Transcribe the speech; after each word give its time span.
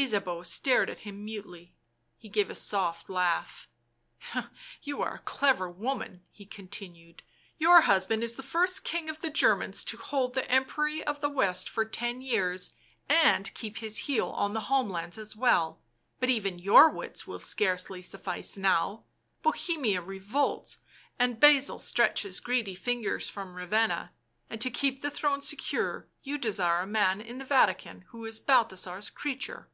Ysabeau 0.00 0.44
stared 0.44 0.88
at 0.88 1.00
him 1.00 1.24
mutely; 1.24 1.74
he 2.16 2.28
gave 2.28 2.50
a 2.50 2.54
soft 2.54 3.10
laugh." 3.10 3.66
You 4.82 5.02
are 5.02 5.14
a 5.14 5.18
clever 5.18 5.68
woman," 5.68 6.22
he 6.30 6.46
continued." 6.46 7.24
Your 7.58 7.80
husband 7.80 8.22
is 8.22 8.36
the 8.36 8.44
first 8.44 8.84
King 8.84 9.08
of 9.10 9.22
the 9.22 9.28
Germans 9.28 9.82
to 9.82 9.96
hold 9.96 10.34
the 10.34 10.44
Empery 10.48 11.02
of 11.02 11.20
the 11.20 11.28
West 11.28 11.68
for 11.68 11.84
ten 11.84 12.22
years 12.22 12.74
and 13.08 13.52
keep 13.54 13.78
his 13.78 13.96
heel 14.06 14.28
on 14.28 14.52
the 14.52 14.60
home 14.70 14.88
lands 14.88 15.18
as 15.18 15.34
well; 15.34 15.80
but 16.20 16.28
even 16.30 16.60
your 16.60 16.88
wits 16.88 17.26
will 17.26 17.40
scarcely 17.40 18.00
suffice 18.00 18.56
now; 18.56 19.02
Bohemia 19.42 20.00
revolts, 20.00 20.80
and 21.18 21.40
Basil 21.40 21.80
stretches 21.80 22.38
greedy 22.38 22.76
fingers 22.76 23.28
from 23.28 23.56
Ravenna, 23.56 24.12
and 24.48 24.60
to 24.60 24.70
keep 24.70 25.00
the 25.02 25.10
throne 25.10 25.40
secure 25.40 26.06
you 26.22 26.38
desire 26.38 26.82
a 26.82 26.86
man 26.86 27.20
in 27.20 27.38
the 27.38 27.44
Vatican 27.44 28.02
who 28.10 28.24
is 28.24 28.38
Balthasar's 28.38 29.10
creature." 29.10 29.68